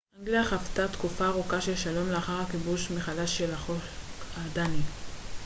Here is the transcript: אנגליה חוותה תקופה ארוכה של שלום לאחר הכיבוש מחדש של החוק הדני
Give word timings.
אנגליה 0.19 0.43
חוותה 0.45 0.87
תקופה 0.87 1.25
ארוכה 1.27 1.61
של 1.61 1.75
שלום 1.75 2.09
לאחר 2.09 2.33
הכיבוש 2.41 2.91
מחדש 2.91 3.37
של 3.37 3.53
החוק 3.53 3.81
הדני 4.37 4.81